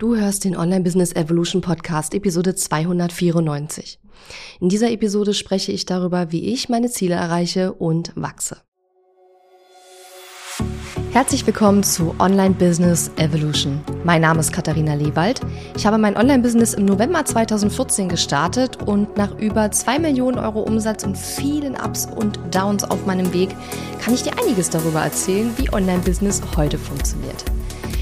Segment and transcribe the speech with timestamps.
[0.00, 3.98] Du hörst den Online Business Evolution Podcast Episode 294.
[4.58, 8.56] In dieser Episode spreche ich darüber, wie ich meine Ziele erreiche und wachse.
[11.12, 13.82] Herzlich willkommen zu Online Business Evolution.
[14.02, 15.42] Mein Name ist Katharina Lewald.
[15.76, 21.04] Ich habe mein Online-Business im November 2014 gestartet und nach über 2 Millionen Euro Umsatz
[21.04, 23.50] und vielen Ups und Downs auf meinem Weg
[24.00, 27.44] kann ich dir einiges darüber erzählen, wie Online-Business heute funktioniert.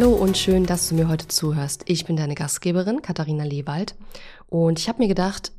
[0.00, 1.82] Hallo und schön, dass du mir heute zuhörst.
[1.86, 3.96] Ich bin deine Gastgeberin, Katharina Lewald.
[4.46, 5.50] Und ich habe mir gedacht,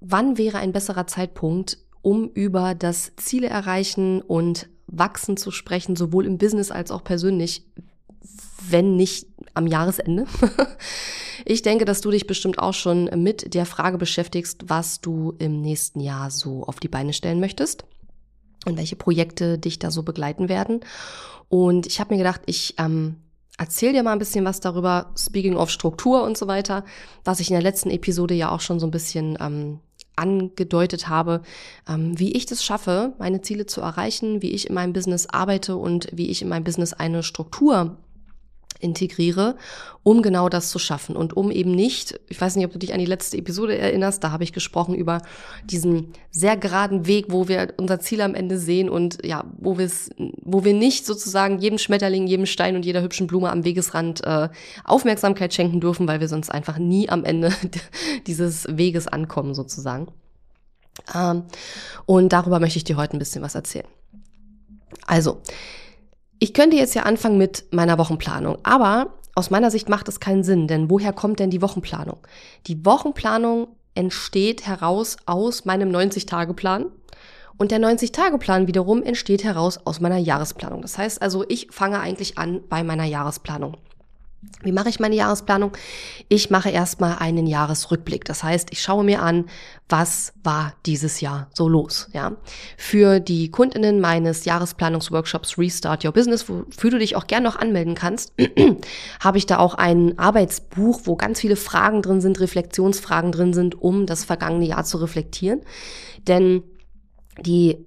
[0.00, 6.26] wann wäre ein besserer Zeitpunkt, um über das Ziele erreichen und wachsen zu sprechen, sowohl
[6.26, 7.66] im Business als auch persönlich,
[8.70, 10.26] wenn nicht am Jahresende.
[11.44, 15.60] ich denke, dass du dich bestimmt auch schon mit der Frage beschäftigst, was du im
[15.60, 17.84] nächsten Jahr so auf die Beine stellen möchtest
[18.64, 20.82] und welche Projekte dich da so begleiten werden.
[21.48, 23.16] Und ich habe mir gedacht, ich ähm,
[23.58, 26.84] erzähl dir mal ein bisschen was darüber, speaking of Struktur und so weiter,
[27.24, 29.80] was ich in der letzten Episode ja auch schon so ein bisschen ähm,
[30.16, 31.42] angedeutet habe,
[31.88, 35.76] ähm, wie ich das schaffe, meine Ziele zu erreichen, wie ich in meinem Business arbeite
[35.76, 37.98] und wie ich in meinem Business eine Struktur
[38.80, 39.56] integriere,
[40.02, 42.92] um genau das zu schaffen und um eben nicht, ich weiß nicht, ob du dich
[42.92, 45.20] an die letzte Episode erinnerst, da habe ich gesprochen über
[45.64, 49.86] diesen sehr geraden Weg, wo wir unser Ziel am Ende sehen und ja, wo wir
[49.86, 50.10] es,
[50.42, 54.48] wo wir nicht sozusagen jedem Schmetterling, jedem Stein und jeder hübschen Blume am Wegesrand äh,
[54.84, 57.52] Aufmerksamkeit schenken dürfen, weil wir sonst einfach nie am Ende
[58.26, 60.08] dieses Weges ankommen sozusagen.
[61.14, 61.44] Ähm,
[62.06, 63.86] und darüber möchte ich dir heute ein bisschen was erzählen.
[65.06, 65.42] Also,
[66.38, 70.44] ich könnte jetzt ja anfangen mit meiner Wochenplanung, aber aus meiner Sicht macht es keinen
[70.44, 72.18] Sinn, denn woher kommt denn die Wochenplanung?
[72.66, 76.86] Die Wochenplanung entsteht heraus aus meinem 90-Tage-Plan
[77.56, 80.82] und der 90-Tage-Plan wiederum entsteht heraus aus meiner Jahresplanung.
[80.82, 83.76] Das heißt also, ich fange eigentlich an bei meiner Jahresplanung.
[84.62, 85.72] Wie mache ich meine Jahresplanung?
[86.28, 88.24] Ich mache erstmal einen Jahresrückblick.
[88.24, 89.46] Das heißt, ich schaue mir an,
[89.88, 92.36] was war dieses Jahr so los, ja?
[92.76, 97.96] Für die Kundinnen meines Jahresplanungsworkshops Restart Your Business, wofür du dich auch gern noch anmelden
[97.96, 98.32] kannst,
[99.20, 103.80] habe ich da auch ein Arbeitsbuch, wo ganz viele Fragen drin sind, Reflexionsfragen drin sind,
[103.80, 105.62] um das vergangene Jahr zu reflektieren.
[106.26, 106.62] Denn
[107.40, 107.84] die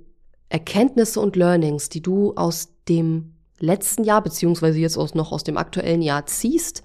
[0.50, 3.31] Erkenntnisse und Learnings, die du aus dem
[3.62, 6.84] letzten Jahr, beziehungsweise jetzt aus, noch aus dem aktuellen Jahr ziehst,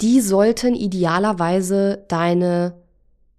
[0.00, 2.74] die sollten idealerweise deine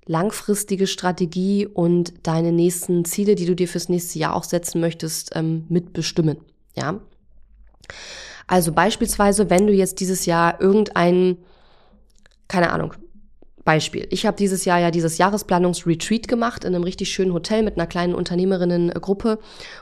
[0.05, 5.31] langfristige Strategie und deine nächsten Ziele, die du dir fürs nächste Jahr auch setzen möchtest,
[5.35, 6.38] ähm, mitbestimmen.
[6.75, 7.01] Ja.
[8.47, 11.38] Also beispielsweise, wenn du jetzt dieses Jahr irgendein,
[12.47, 12.94] keine Ahnung,
[13.65, 14.07] Beispiel.
[14.11, 17.87] Ich habe dieses Jahr ja dieses Jahresplanungsretreat gemacht in einem richtig schönen Hotel mit einer
[17.87, 19.39] kleinen Unternehmerinnengruppe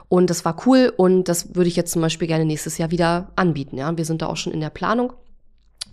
[0.09, 3.31] und das war cool und das würde ich jetzt zum Beispiel gerne nächstes Jahr wieder
[3.35, 3.77] anbieten.
[3.77, 5.13] Ja, wir sind da auch schon in der Planung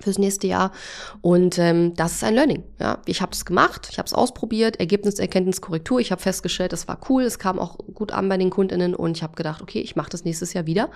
[0.03, 0.72] fürs nächste Jahr.
[1.21, 2.62] Und ähm, das ist ein Learning.
[2.78, 6.00] Ja, ich habe es gemacht, ich habe es ausprobiert, Ergebnis, Erkenntnis, Korrektur.
[6.00, 9.16] Ich habe festgestellt, es war cool, es kam auch gut an bei den Kundinnen und
[9.16, 10.91] ich habe gedacht, okay, ich mache das nächstes Jahr wieder.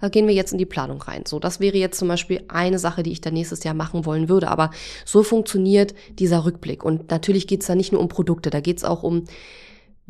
[0.00, 1.24] Da gehen wir jetzt in die Planung rein.
[1.26, 4.28] So, das wäre jetzt zum Beispiel eine Sache, die ich dann nächstes Jahr machen wollen
[4.28, 4.48] würde.
[4.48, 4.70] Aber
[5.04, 6.84] so funktioniert dieser Rückblick.
[6.84, 9.24] Und natürlich geht es da nicht nur um Produkte, da geht es auch um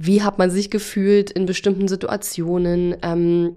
[0.01, 3.57] wie hat man sich gefühlt in bestimmten Situationen, ähm,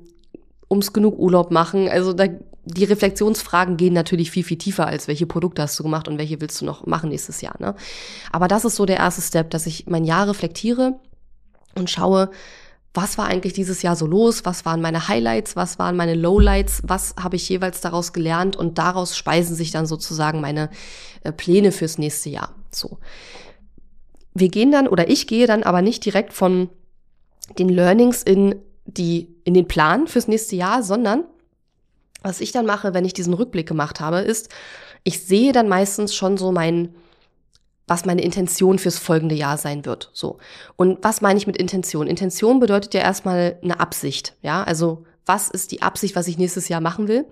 [0.72, 1.88] ums genug Urlaub machen.
[1.88, 2.25] Also da
[2.63, 6.39] die Reflexionsfragen gehen natürlich viel, viel tiefer, als welche Produkte hast du gemacht und welche
[6.41, 7.55] willst du noch machen nächstes Jahr.
[7.59, 7.75] Ne?
[8.31, 10.99] Aber das ist so der erste Step, dass ich mein Jahr reflektiere
[11.75, 12.29] und schaue,
[12.94, 16.81] was war eigentlich dieses Jahr so los, was waren meine Highlights, was waren meine Lowlights,
[16.83, 20.69] was habe ich jeweils daraus gelernt und daraus speisen sich dann sozusagen meine
[21.23, 22.53] äh, Pläne fürs nächste Jahr.
[22.69, 22.99] So.
[24.34, 26.69] Wir gehen dann oder ich gehe dann aber nicht direkt von
[27.58, 28.55] den Learnings in
[28.85, 31.23] die in den Plan fürs nächste Jahr, sondern
[32.22, 34.50] was ich dann mache, wenn ich diesen Rückblick gemacht habe, ist,
[35.03, 36.94] ich sehe dann meistens schon so mein,
[37.88, 40.12] was meine Intention fürs folgende Jahr sein wird.
[40.14, 40.38] So.
[40.76, 42.08] Und was meine ich mit Intention?
[42.08, 44.35] Intention bedeutet ja erstmal eine Absicht.
[44.41, 47.26] Ja, also was ist die Absicht, was ich nächstes Jahr machen will?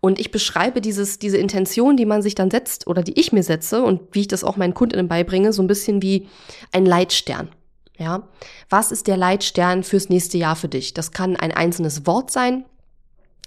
[0.00, 3.42] Und ich beschreibe dieses, diese Intention, die man sich dann setzt oder die ich mir
[3.42, 6.28] setze und wie ich das auch meinen Kundinnen beibringe, so ein bisschen wie
[6.72, 7.48] ein Leitstern.
[7.96, 8.28] Ja,
[8.70, 10.94] was ist der Leitstern fürs nächste Jahr für dich?
[10.94, 12.64] Das kann ein einzelnes Wort sein,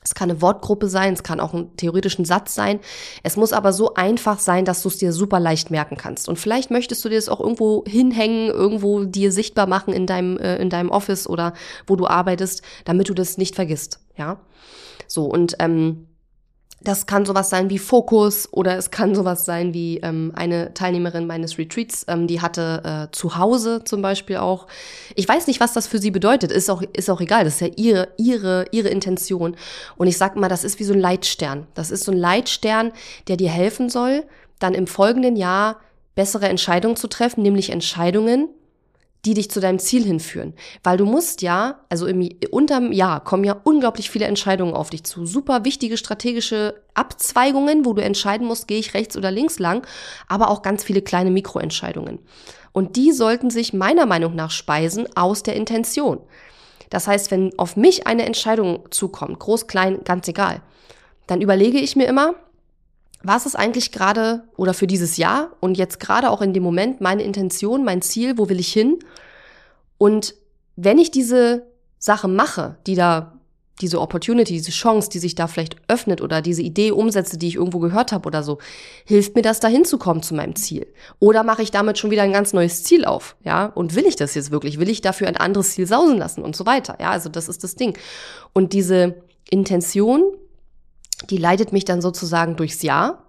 [0.04, 2.80] Es kann eine Wortgruppe sein, es kann auch ein theoretischen Satz sein.
[3.22, 6.28] Es muss aber so einfach sein, dass du es dir super leicht merken kannst.
[6.28, 10.38] Und vielleicht möchtest du dir das auch irgendwo hinhängen, irgendwo dir sichtbar machen in deinem,
[10.40, 11.54] äh, in deinem Office oder
[11.86, 14.00] wo du arbeitest, damit du das nicht vergisst.
[14.18, 14.40] Ja.
[15.08, 16.08] So, und ähm,
[16.84, 21.28] das kann sowas sein wie Fokus oder es kann sowas sein wie ähm, eine Teilnehmerin
[21.28, 24.68] meines Retreats, ähm, die hatte äh, zu Hause zum Beispiel auch.
[25.16, 26.52] Ich weiß nicht, was das für sie bedeutet.
[26.52, 27.44] Ist auch, ist auch egal.
[27.44, 29.56] Das ist ja ihre, ihre, ihre Intention.
[29.96, 31.68] Und ich sag mal, das ist wie so ein Leitstern.
[31.76, 32.92] Das ist so ein Leitstern,
[33.28, 34.24] der dir helfen soll,
[34.58, 35.80] dann im folgenden Jahr
[36.16, 38.50] bessere Entscheidungen zu treffen, nämlich Entscheidungen,
[39.26, 40.54] die dich zu deinem Ziel hinführen.
[40.84, 45.04] Weil du musst ja, also im, unterm Jahr kommen ja unglaublich viele Entscheidungen auf dich
[45.04, 45.26] zu.
[45.26, 49.86] Super wichtige strategische Abzweigungen, wo du entscheiden musst, gehe ich rechts oder links lang,
[50.28, 52.20] aber auch ganz viele kleine Mikroentscheidungen.
[52.72, 56.20] Und die sollten sich meiner Meinung nach speisen aus der Intention.
[56.90, 60.62] Das heißt, wenn auf mich eine Entscheidung zukommt, groß, klein, ganz egal,
[61.28, 62.36] dann überlege ich mir immer,
[63.24, 67.02] was ist eigentlich gerade oder für dieses Jahr und jetzt gerade auch in dem Moment
[67.02, 69.00] meine Intention, mein Ziel, wo will ich hin?
[69.98, 70.36] Und
[70.76, 71.68] wenn ich diese
[72.00, 73.40] Sache mache, die da,
[73.80, 77.56] diese Opportunity, diese Chance, die sich da vielleicht öffnet oder diese Idee umsetze, die ich
[77.56, 78.58] irgendwo gehört habe oder so,
[79.06, 80.88] hilft mir das da hinzukommen zu meinem Ziel?
[81.20, 83.36] Oder mache ich damit schon wieder ein ganz neues Ziel auf?
[83.44, 84.80] Ja, und will ich das jetzt wirklich?
[84.80, 86.98] Will ich dafür ein anderes Ziel sausen lassen und so weiter?
[87.00, 87.98] Ja, also das ist das Ding.
[88.54, 90.24] Und diese Intention,
[91.30, 93.24] die leitet mich dann sozusagen durchs Jahr.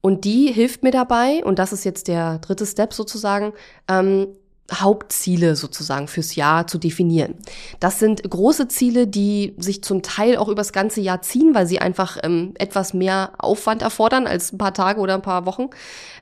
[0.00, 3.52] Und die hilft mir dabei, und das ist jetzt der dritte Step sozusagen,
[3.88, 4.28] ähm,
[4.72, 7.36] Hauptziele sozusagen fürs Jahr zu definieren.
[7.80, 11.78] Das sind große Ziele, die sich zum Teil auch übers ganze Jahr ziehen, weil sie
[11.78, 15.70] einfach ähm, etwas mehr Aufwand erfordern als ein paar Tage oder ein paar Wochen.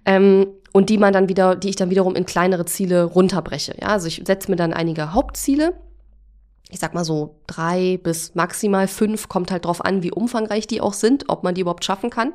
[0.04, 3.74] Ähm, und die man dann wieder, die ich dann wiederum in kleinere Ziele runterbreche.
[3.80, 5.74] Ja, also ich setze mir dann einige Hauptziele
[6.70, 10.80] ich sag mal so drei bis maximal fünf, kommt halt drauf an, wie umfangreich die
[10.80, 12.32] auch sind, ob man die überhaupt schaffen kann.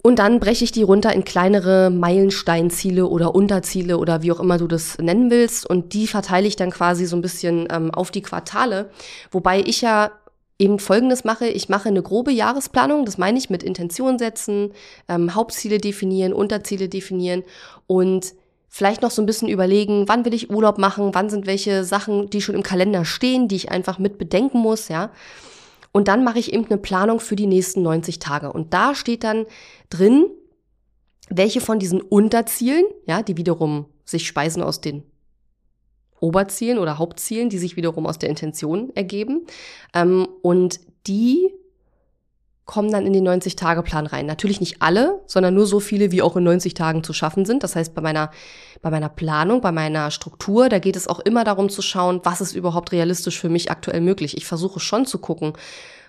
[0.00, 4.56] Und dann breche ich die runter in kleinere Meilensteinziele oder Unterziele oder wie auch immer
[4.56, 5.66] du das nennen willst.
[5.66, 8.90] Und die verteile ich dann quasi so ein bisschen ähm, auf die Quartale.
[9.32, 10.12] Wobei ich ja
[10.58, 11.48] eben Folgendes mache.
[11.48, 13.04] Ich mache eine grobe Jahresplanung.
[13.04, 14.72] Das meine ich mit Intention setzen,
[15.08, 17.42] ähm, Hauptziele definieren, Unterziele definieren
[17.86, 18.34] und
[18.68, 22.28] Vielleicht noch so ein bisschen überlegen, wann will ich Urlaub machen, wann sind welche Sachen,
[22.30, 25.10] die schon im Kalender stehen, die ich einfach mit bedenken muss, ja.
[25.90, 28.52] Und dann mache ich eben eine Planung für die nächsten 90 Tage.
[28.52, 29.46] Und da steht dann
[29.88, 30.26] drin,
[31.30, 35.02] welche von diesen Unterzielen, ja, die wiederum sich speisen aus den
[36.20, 39.46] Oberzielen oder Hauptzielen, die sich wiederum aus der Intention ergeben.
[39.94, 41.52] Ähm, und die
[42.68, 44.26] kommen dann in den 90-Tage-Plan rein.
[44.26, 47.62] Natürlich nicht alle, sondern nur so viele, wie auch in 90 Tagen zu schaffen sind.
[47.62, 48.30] Das heißt, bei meiner,
[48.82, 52.42] bei meiner Planung, bei meiner Struktur, da geht es auch immer darum zu schauen, was
[52.42, 54.36] ist überhaupt realistisch für mich aktuell möglich.
[54.36, 55.54] Ich versuche schon zu gucken,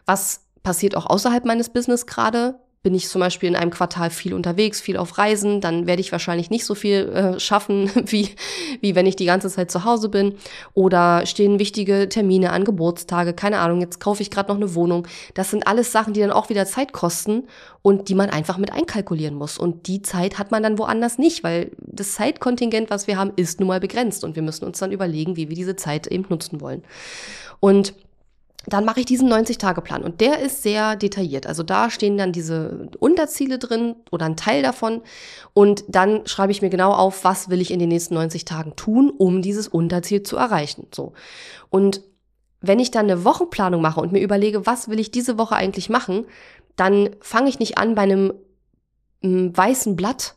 [0.05, 4.33] was passiert auch außerhalb meines Business gerade, bin ich zum Beispiel in einem Quartal viel
[4.33, 8.29] unterwegs, viel auf Reisen, dann werde ich wahrscheinlich nicht so viel äh, schaffen, wie,
[8.79, 10.35] wie wenn ich die ganze Zeit zu Hause bin.
[10.73, 15.07] Oder stehen wichtige Termine an, Geburtstage, keine Ahnung, jetzt kaufe ich gerade noch eine Wohnung.
[15.33, 17.47] Das sind alles Sachen, die dann auch wieder Zeit kosten
[17.81, 19.57] und die man einfach mit einkalkulieren muss.
[19.57, 23.59] Und die Zeit hat man dann woanders nicht, weil das Zeitkontingent, was wir haben, ist
[23.59, 24.23] nun mal begrenzt.
[24.23, 26.83] Und wir müssen uns dann überlegen, wie wir diese Zeit eben nutzen wollen.
[27.59, 27.93] Und
[28.73, 31.47] dann mache ich diesen 90-Tage-Plan und der ist sehr detailliert.
[31.47, 35.01] Also da stehen dann diese Unterziele drin oder ein Teil davon
[35.53, 38.75] und dann schreibe ich mir genau auf, was will ich in den nächsten 90 Tagen
[38.75, 40.87] tun, um dieses Unterziel zu erreichen.
[40.93, 41.13] So.
[41.69, 42.01] Und
[42.61, 45.89] wenn ich dann eine Wochenplanung mache und mir überlege, was will ich diese Woche eigentlich
[45.89, 46.25] machen,
[46.75, 48.33] dann fange ich nicht an bei einem,
[49.21, 50.35] mm, weißen Blatt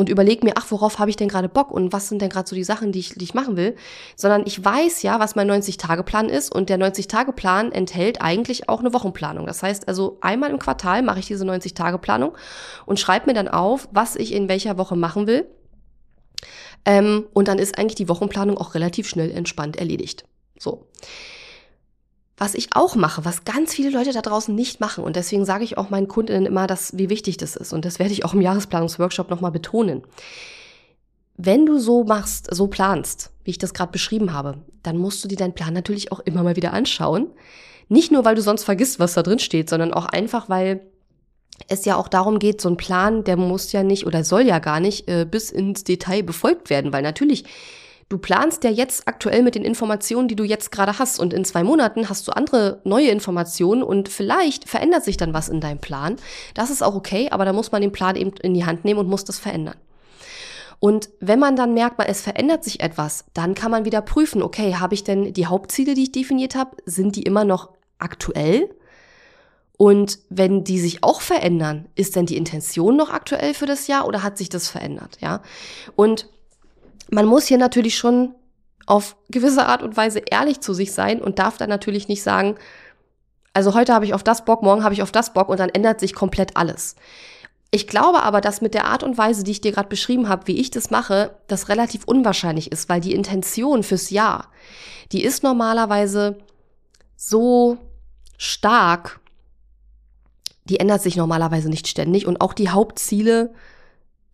[0.00, 2.48] und überlege mir, ach, worauf habe ich denn gerade Bock und was sind denn gerade
[2.48, 3.76] so die Sachen, die ich, die ich machen will,
[4.16, 8.94] sondern ich weiß ja, was mein 90-Tage-Plan ist und der 90-Tage-Plan enthält eigentlich auch eine
[8.94, 9.44] Wochenplanung.
[9.44, 12.32] Das heißt also, einmal im Quartal mache ich diese 90-Tage-Planung
[12.86, 15.46] und schreibe mir dann auf, was ich in welcher Woche machen will.
[16.86, 20.24] Ähm, und dann ist eigentlich die Wochenplanung auch relativ schnell entspannt erledigt.
[20.58, 20.86] So.
[22.40, 25.04] Was ich auch mache, was ganz viele Leute da draußen nicht machen.
[25.04, 27.74] Und deswegen sage ich auch meinen Kundinnen immer, dass, wie wichtig das ist.
[27.74, 30.02] Und das werde ich auch im Jahresplanungsworkshop nochmal betonen.
[31.36, 35.28] Wenn du so machst, so planst, wie ich das gerade beschrieben habe, dann musst du
[35.28, 37.26] dir deinen Plan natürlich auch immer mal wieder anschauen.
[37.88, 40.80] Nicht nur, weil du sonst vergisst, was da drin steht, sondern auch einfach, weil
[41.68, 44.60] es ja auch darum geht, so ein Plan, der muss ja nicht oder soll ja
[44.60, 47.44] gar nicht äh, bis ins Detail befolgt werden, weil natürlich
[48.10, 51.20] Du planst ja jetzt aktuell mit den Informationen, die du jetzt gerade hast.
[51.20, 55.48] Und in zwei Monaten hast du andere neue Informationen und vielleicht verändert sich dann was
[55.48, 56.16] in deinem Plan.
[56.54, 58.98] Das ist auch okay, aber da muss man den Plan eben in die Hand nehmen
[58.98, 59.76] und muss das verändern.
[60.80, 64.74] Und wenn man dann merkt, es verändert sich etwas, dann kann man wieder prüfen, okay,
[64.74, 68.74] habe ich denn die Hauptziele, die ich definiert habe, sind die immer noch aktuell?
[69.76, 74.08] Und wenn die sich auch verändern, ist denn die Intention noch aktuell für das Jahr
[74.08, 75.18] oder hat sich das verändert?
[75.20, 75.42] Ja.
[75.94, 76.28] Und
[77.10, 78.34] man muss hier natürlich schon
[78.86, 82.56] auf gewisse Art und Weise ehrlich zu sich sein und darf dann natürlich nicht sagen,
[83.52, 85.70] also heute habe ich auf das Bock, morgen habe ich auf das Bock und dann
[85.70, 86.96] ändert sich komplett alles.
[87.72, 90.46] Ich glaube aber, dass mit der Art und Weise, die ich dir gerade beschrieben habe,
[90.48, 94.48] wie ich das mache, das relativ unwahrscheinlich ist, weil die Intention fürs Jahr,
[95.12, 96.38] die ist normalerweise
[97.16, 97.78] so
[98.38, 99.20] stark
[100.70, 103.52] die ändert sich normalerweise nicht ständig und auch die Hauptziele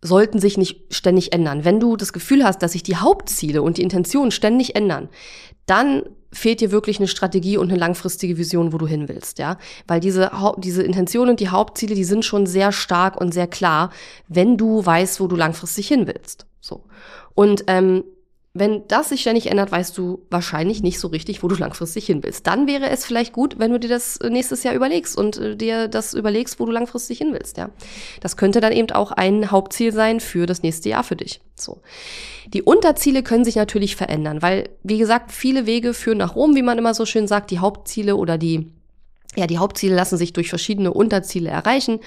[0.01, 1.65] sollten sich nicht ständig ändern.
[1.65, 5.09] Wenn du das Gefühl hast, dass sich die Hauptziele und die Intentionen ständig ändern,
[5.65, 9.57] dann fehlt dir wirklich eine Strategie und eine langfristige Vision, wo du hin willst, ja?
[9.87, 13.91] Weil diese, diese Intention und die Hauptziele, die sind schon sehr stark und sehr klar,
[14.27, 16.45] wenn du weißt, wo du langfristig hin willst.
[16.59, 16.83] So.
[17.33, 18.03] Und ähm,
[18.59, 22.23] wenn das sich ständig ändert, weißt du wahrscheinlich nicht so richtig, wo du langfristig hin
[22.23, 22.47] willst.
[22.47, 25.55] Dann wäre es vielleicht gut, wenn du dir das äh, nächstes Jahr überlegst und äh,
[25.55, 27.69] dir das überlegst, wo du langfristig hin willst, ja.
[28.21, 31.41] Das könnte dann eben auch ein Hauptziel sein für das nächste Jahr für dich.
[31.55, 31.81] So.
[32.47, 36.61] Die Unterziele können sich natürlich verändern, weil, wie gesagt, viele Wege führen nach Rom, wie
[36.61, 37.51] man immer so schön sagt.
[37.51, 38.71] Die Hauptziele oder die
[39.35, 41.99] ja, die Hauptziele lassen sich durch verschiedene Unterziele erreichen.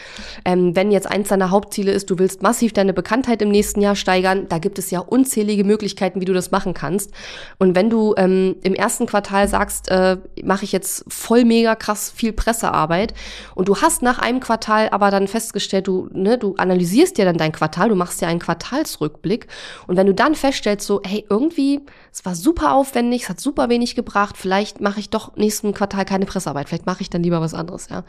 [0.44, 3.94] Ähm, wenn jetzt eins deiner Hauptziele ist, du willst massiv deine Bekanntheit im nächsten Jahr
[3.94, 7.12] steigern, da gibt es ja unzählige Möglichkeiten, wie du das machen kannst.
[7.58, 12.10] Und wenn du ähm, im ersten Quartal sagst, äh, mache ich jetzt voll mega krass
[12.10, 13.14] viel Pressearbeit
[13.54, 17.36] und du hast nach einem Quartal aber dann festgestellt, du, ne, du analysierst ja dann
[17.36, 19.46] dein Quartal, du machst ja einen Quartalsrückblick
[19.86, 21.80] und wenn du dann feststellst, so, hey, irgendwie,
[22.12, 26.04] es war super aufwendig, es hat super wenig gebracht, vielleicht mache ich doch nächsten Quartal
[26.04, 28.04] keine Pressearbeit, vielleicht mache ich dann lieber was anderes, ja.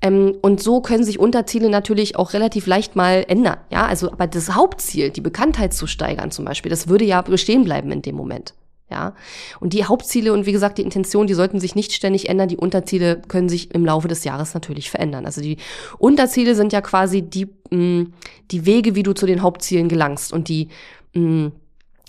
[0.00, 3.86] Ähm, und so können sich Unterziele natürlich auch relativ leicht mal ändern, ja.
[3.86, 7.90] Also, aber das Hauptziel, die Bekanntheit zu steigern zum Beispiel, das würde ja bestehen bleiben
[7.92, 8.54] in dem Moment.
[8.90, 9.14] Ja,
[9.60, 12.48] und die Hauptziele und wie gesagt die Intention, die sollten sich nicht ständig ändern.
[12.48, 15.26] Die Unterziele können sich im Laufe des Jahres natürlich verändern.
[15.26, 15.58] Also die
[15.98, 18.06] Unterziele sind ja quasi die mh,
[18.50, 20.68] die Wege, wie du zu den Hauptzielen gelangst und die
[21.12, 21.52] mh,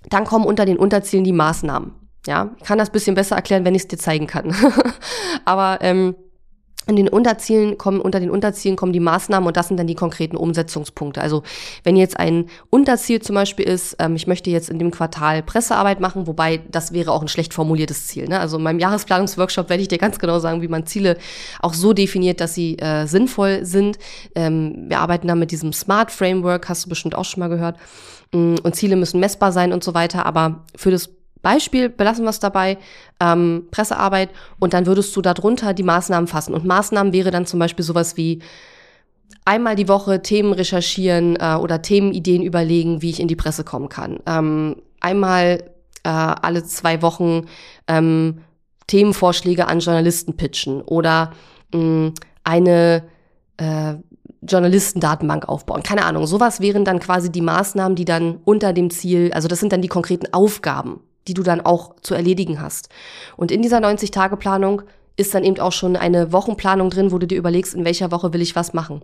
[0.10, 1.92] dann kommen unter den Unterzielen die Maßnahmen.
[2.28, 4.56] Ja, ich kann das bisschen besser erklären, wenn ich es dir zeigen kann.
[5.46, 6.16] Aber ähm,
[6.90, 9.96] in den Unterzielen kommen, unter den Unterzielen kommen die Maßnahmen und das sind dann die
[9.96, 11.22] konkreten Umsetzungspunkte.
[11.22, 11.44] Also
[11.84, 16.00] wenn jetzt ein Unterziel zum Beispiel ist, ähm, ich möchte jetzt in dem Quartal Pressearbeit
[16.00, 18.28] machen, wobei das wäre auch ein schlecht formuliertes Ziel.
[18.28, 18.40] Ne?
[18.40, 21.18] Also in meinem Jahresplanungsworkshop werde ich dir ganz genau sagen, wie man Ziele
[21.60, 24.00] auch so definiert, dass sie äh, sinnvoll sind.
[24.34, 27.78] Ähm, wir arbeiten da mit diesem Smart Framework, hast du bestimmt auch schon mal gehört.
[28.34, 30.26] Mm, und Ziele müssen messbar sein und so weiter.
[30.26, 32.78] Aber für das Beispiel, belassen wir es dabei,
[33.20, 34.30] ähm, Pressearbeit
[34.60, 36.54] und dann würdest du darunter die Maßnahmen fassen.
[36.54, 38.42] Und Maßnahmen wäre dann zum Beispiel sowas wie
[39.46, 43.90] einmal die Woche Themen recherchieren äh, oder Themenideen überlegen, wie ich in die Presse kommen
[43.90, 44.20] kann.
[44.26, 45.64] Ähm, einmal
[46.04, 47.46] äh, alle zwei Wochen
[47.88, 48.42] ähm,
[48.88, 51.32] Themenvorschläge an Journalisten pitchen oder
[51.74, 53.04] mh, mm, eine
[53.58, 53.96] äh,
[54.42, 55.84] Journalistendatenbank aufbauen.
[55.84, 56.26] Keine Ahnung.
[56.26, 59.82] Sowas wären dann quasi die Maßnahmen, die dann unter dem Ziel, also das sind dann
[59.82, 62.90] die konkreten Aufgaben, die du dann auch zu erledigen hast.
[63.38, 64.82] Und in dieser 90-Tage-Planung
[65.16, 68.34] ist dann eben auch schon eine Wochenplanung drin, wo du dir überlegst, in welcher Woche
[68.34, 69.04] will ich was machen.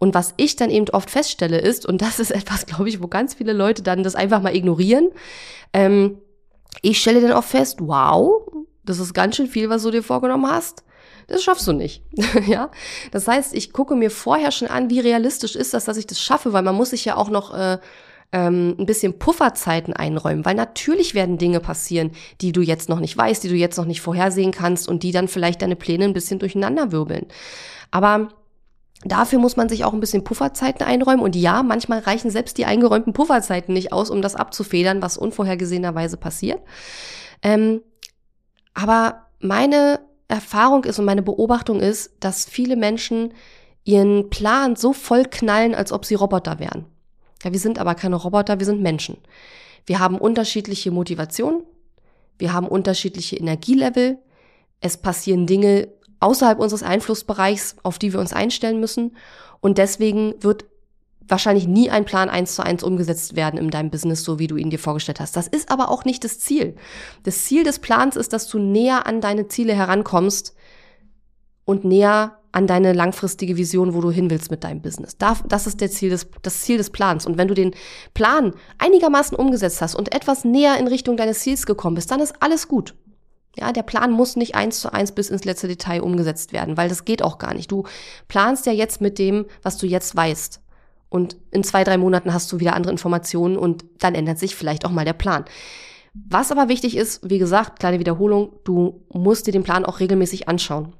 [0.00, 3.06] Und was ich dann eben oft feststelle ist, und das ist etwas, glaube ich, wo
[3.06, 5.10] ganz viele Leute dann das einfach mal ignorieren,
[5.72, 6.18] ähm,
[6.80, 8.42] ich stelle dann oft fest, wow,
[8.84, 10.82] das ist ganz schön viel, was du dir vorgenommen hast.
[11.28, 12.02] Das schaffst du nicht.
[12.46, 12.70] ja,
[13.12, 16.20] das heißt, ich gucke mir vorher schon an, wie realistisch ist das, dass ich das
[16.20, 17.78] schaffe, weil man muss sich ja auch noch äh,
[18.32, 23.16] ähm, ein bisschen Pufferzeiten einräumen, weil natürlich werden Dinge passieren, die du jetzt noch nicht
[23.16, 26.14] weißt, die du jetzt noch nicht vorhersehen kannst und die dann vielleicht deine Pläne ein
[26.14, 27.26] bisschen durcheinander wirbeln.
[27.90, 28.28] Aber
[29.04, 31.24] Dafür muss man sich auch ein bisschen Pufferzeiten einräumen.
[31.24, 36.16] Und ja, manchmal reichen selbst die eingeräumten Pufferzeiten nicht aus, um das abzufedern, was unvorhergesehenerweise
[36.16, 36.60] passiert.
[37.42, 37.82] Ähm,
[38.74, 43.34] aber meine Erfahrung ist und meine Beobachtung ist, dass viele Menschen
[43.84, 46.86] ihren Plan so voll knallen, als ob sie Roboter wären.
[47.42, 49.18] Ja, wir sind aber keine Roboter, wir sind Menschen.
[49.86, 51.62] Wir haben unterschiedliche Motivationen,
[52.38, 54.18] wir haben unterschiedliche Energielevel,
[54.80, 55.88] es passieren Dinge
[56.20, 59.16] außerhalb unseres Einflussbereichs, auf die wir uns einstellen müssen.
[59.60, 60.64] Und deswegen wird
[61.26, 64.56] wahrscheinlich nie ein Plan eins zu eins umgesetzt werden in deinem Business, so wie du
[64.56, 65.36] ihn dir vorgestellt hast.
[65.36, 66.76] Das ist aber auch nicht das Ziel.
[67.22, 70.54] Das Ziel des Plans ist, dass du näher an deine Ziele herankommst
[71.64, 75.16] und näher an deine langfristige Vision, wo du hin willst mit deinem Business.
[75.16, 77.26] Das ist der Ziel des, das Ziel des Plans.
[77.26, 77.74] Und wenn du den
[78.14, 82.34] Plan einigermaßen umgesetzt hast und etwas näher in Richtung deines Ziels gekommen bist, dann ist
[82.40, 82.94] alles gut.
[83.56, 86.88] Ja, der Plan muss nicht eins zu eins bis ins letzte Detail umgesetzt werden, weil
[86.88, 87.70] das geht auch gar nicht.
[87.70, 87.84] Du
[88.28, 90.60] planst ja jetzt mit dem, was du jetzt weißt.
[91.10, 94.86] Und in zwei, drei Monaten hast du wieder andere Informationen und dann ändert sich vielleicht
[94.86, 95.44] auch mal der Plan.
[96.14, 100.48] Was aber wichtig ist, wie gesagt, kleine Wiederholung, du musst dir den Plan auch regelmäßig
[100.48, 100.94] anschauen.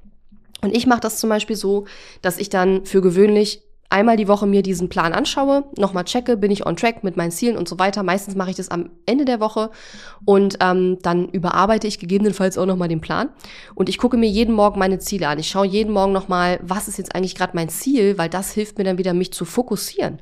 [0.63, 1.85] Und ich mache das zum Beispiel so,
[2.21, 6.49] dass ich dann für gewöhnlich einmal die Woche mir diesen Plan anschaue, nochmal checke, bin
[6.49, 8.01] ich on track mit meinen Zielen und so weiter.
[8.01, 9.69] Meistens mache ich das am Ende der Woche
[10.25, 13.29] und ähm, dann überarbeite ich gegebenenfalls auch nochmal den Plan.
[13.75, 15.37] Und ich gucke mir jeden Morgen meine Ziele an.
[15.37, 18.79] Ich schaue jeden Morgen nochmal, was ist jetzt eigentlich gerade mein Ziel, weil das hilft
[18.79, 20.19] mir dann wieder, mich zu fokussieren.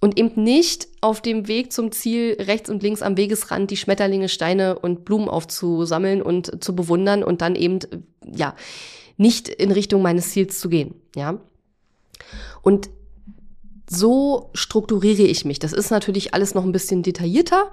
[0.00, 4.28] Und eben nicht auf dem Weg zum Ziel rechts und links am Wegesrand die Schmetterlinge,
[4.28, 7.80] Steine und Blumen aufzusammeln und zu bewundern und dann eben,
[8.24, 8.54] ja,
[9.18, 11.38] nicht in Richtung meines Ziels zu gehen, ja.
[12.62, 12.88] Und
[13.90, 15.58] so strukturiere ich mich.
[15.58, 17.70] Das ist natürlich alles noch ein bisschen detaillierter,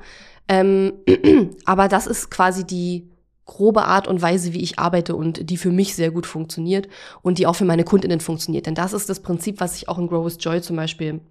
[0.48, 0.94] ähm,
[1.66, 3.10] aber das ist quasi die
[3.46, 6.88] grobe Art und Weise, wie ich arbeite und die für mich sehr gut funktioniert
[7.22, 8.66] und die auch für meine Kundinnen funktioniert.
[8.66, 11.22] Denn das ist das Prinzip, was ich auch in Grow with Joy zum Beispiel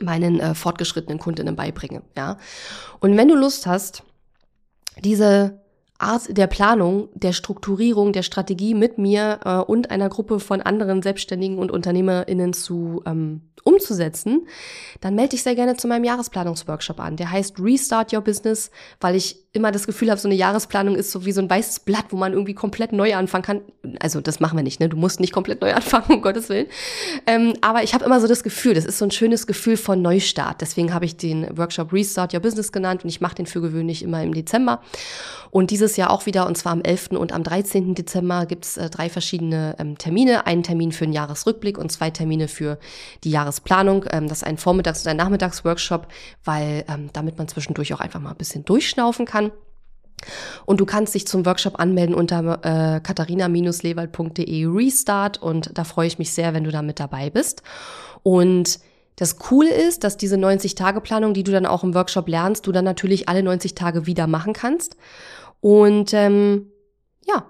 [0.00, 2.02] meinen äh, fortgeschrittenen Kundinnen beibringe.
[2.16, 2.36] Ja,
[3.00, 4.02] und wenn du Lust hast,
[5.02, 5.60] diese
[6.00, 11.02] Art der Planung, der Strukturierung, der Strategie mit mir äh, und einer Gruppe von anderen
[11.02, 14.46] Selbstständigen und UnternehmerInnen zu ähm, umzusetzen,
[15.00, 17.16] dann melde dich sehr gerne zu meinem Jahresplanungsworkshop an.
[17.16, 21.10] Der heißt Restart Your Business, weil ich immer das Gefühl habe, so eine Jahresplanung ist
[21.10, 23.60] so wie so ein weißes Blatt, wo man irgendwie komplett neu anfangen kann.
[23.98, 24.88] Also das machen wir nicht, ne?
[24.88, 26.66] Du musst nicht komplett neu anfangen, um Gottes Willen.
[27.26, 30.00] Ähm, aber ich habe immer so das Gefühl, das ist so ein schönes Gefühl von
[30.02, 30.60] Neustart.
[30.60, 34.02] Deswegen habe ich den Workshop Restart Your Business genannt und ich mache den für gewöhnlich
[34.02, 34.80] immer im Dezember.
[35.50, 37.08] Und dieses Jahr auch wieder, und zwar am 11.
[37.10, 37.96] und am 13.
[37.96, 40.46] Dezember gibt es äh, drei verschiedene ähm, Termine.
[40.46, 42.78] Einen Termin für den Jahresrückblick und zwei Termine für
[43.24, 44.04] die Jahresplanung.
[44.10, 46.06] Ähm, das ist ein Vormittags- und ein Nachmittagsworkshop,
[46.44, 49.50] weil ähm, damit man zwischendurch auch einfach mal ein bisschen durchschnaufen kann.
[50.64, 56.18] Und du kannst dich zum Workshop anmelden unter äh, katharina-lewald.de Restart und da freue ich
[56.18, 57.62] mich sehr, wenn du da mit dabei bist.
[58.22, 58.78] Und
[59.16, 62.84] das Coole ist, dass diese 90-Tage-Planung, die du dann auch im Workshop lernst, du dann
[62.84, 64.96] natürlich alle 90 Tage wieder machen kannst.
[65.60, 66.70] Und ähm,
[67.26, 67.46] ja,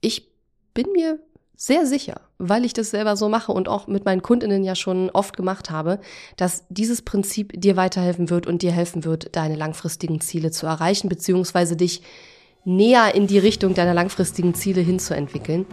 [0.00, 0.30] ich
[0.74, 1.18] bin mir
[1.56, 5.10] sehr sicher, weil ich das selber so mache und auch mit meinen Kundinnen ja schon
[5.10, 6.00] oft gemacht habe,
[6.36, 11.10] dass dieses Prinzip dir weiterhelfen wird und dir helfen wird, deine langfristigen Ziele zu erreichen,
[11.10, 12.02] beziehungsweise dich
[12.64, 15.66] näher in die Richtung deiner langfristigen Ziele hinzuentwickeln.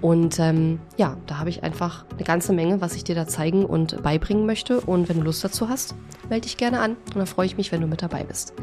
[0.00, 3.64] Und ähm, ja, da habe ich einfach eine ganze Menge, was ich dir da zeigen
[3.64, 4.80] und beibringen möchte.
[4.80, 5.94] Und wenn du Lust dazu hast,
[6.28, 6.96] melde dich gerne an.
[7.06, 8.54] Und dann freue ich mich, wenn du mit dabei bist.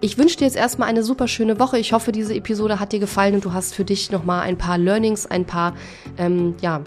[0.00, 1.78] Ich wünsche dir jetzt erstmal eine super schöne Woche.
[1.78, 4.76] Ich hoffe, diese Episode hat dir gefallen und du hast für dich nochmal ein paar
[4.76, 5.74] Learnings, ein paar,
[6.18, 6.82] ähm, ja,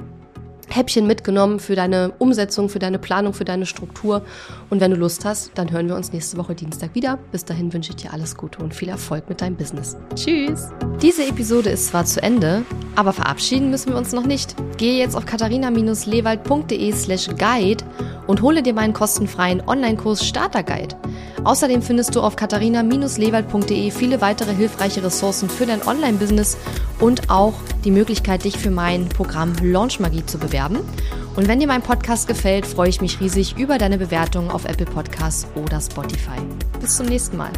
[0.70, 4.24] Häppchen mitgenommen für deine Umsetzung, für deine Planung, für deine Struktur.
[4.70, 7.18] Und wenn du Lust hast, dann hören wir uns nächste Woche Dienstag wieder.
[7.32, 9.98] Bis dahin wünsche ich dir alles Gute und viel Erfolg mit deinem Business.
[10.16, 10.70] Tschüss!
[11.02, 12.64] Diese Episode ist zwar zu Ende,
[12.96, 14.56] aber verabschieden müssen wir uns noch nicht.
[14.78, 17.84] Gehe jetzt auf katharina-lewald.de slash guide
[18.28, 20.96] und hole dir meinen kostenfreien Online-Kurs Starter Guide.
[21.44, 26.58] Außerdem findest du auf katharina-lewald.de viele weitere hilfreiche Ressourcen für dein Online-Business
[27.00, 30.80] und auch die Möglichkeit, dich für mein Programm Launch Magie zu bewerben.
[31.36, 34.86] Und wenn dir mein Podcast gefällt, freue ich mich riesig über deine Bewertung auf Apple
[34.86, 36.40] Podcasts oder Spotify.
[36.82, 37.52] Bis zum nächsten Mal.